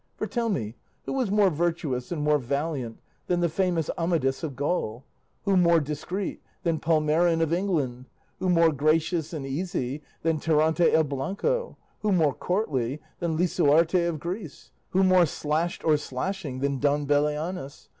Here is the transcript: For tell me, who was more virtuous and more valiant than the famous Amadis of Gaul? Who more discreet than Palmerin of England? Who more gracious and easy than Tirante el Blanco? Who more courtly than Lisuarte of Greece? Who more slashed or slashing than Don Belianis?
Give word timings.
For 0.15 0.25
tell 0.25 0.49
me, 0.49 0.73
who 1.05 1.13
was 1.13 1.29
more 1.29 1.51
virtuous 1.51 2.11
and 2.11 2.23
more 2.23 2.39
valiant 2.39 2.99
than 3.27 3.39
the 3.39 3.47
famous 3.49 3.87
Amadis 3.99 4.41
of 4.43 4.55
Gaul? 4.55 5.05
Who 5.45 5.55
more 5.55 5.79
discreet 5.79 6.41
than 6.63 6.79
Palmerin 6.79 7.39
of 7.39 7.53
England? 7.53 8.05
Who 8.39 8.49
more 8.49 8.71
gracious 8.71 9.31
and 9.31 9.45
easy 9.45 10.01
than 10.23 10.39
Tirante 10.39 10.91
el 10.91 11.03
Blanco? 11.03 11.77
Who 11.99 12.11
more 12.13 12.33
courtly 12.33 12.99
than 13.19 13.37
Lisuarte 13.37 14.07
of 14.07 14.19
Greece? 14.19 14.71
Who 14.89 15.03
more 15.03 15.27
slashed 15.27 15.83
or 15.85 15.97
slashing 15.97 16.61
than 16.61 16.79
Don 16.79 17.05
Belianis? 17.05 17.89